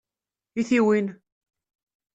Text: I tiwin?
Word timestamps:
I 0.59 0.61
tiwin? 0.69 1.07